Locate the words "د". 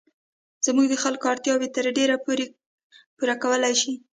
0.89-0.95